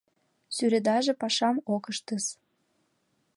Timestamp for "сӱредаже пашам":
0.55-1.55